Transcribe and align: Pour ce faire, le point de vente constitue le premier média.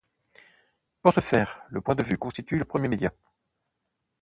Pour 1.03 1.13
ce 1.13 1.19
faire, 1.19 1.61
le 1.69 1.79
point 1.79 1.93
de 1.93 2.01
vente 2.01 2.17
constitue 2.17 2.57
le 2.57 2.65
premier 2.65 2.87
média. 2.87 3.13